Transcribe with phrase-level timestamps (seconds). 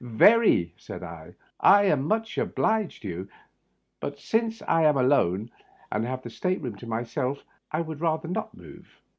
[0.03, 3.29] "Very," said I; "I am much obliged to you.
[3.99, 5.51] But since I am alone,
[5.91, 8.87] and have the state room to myself, I would rather not move.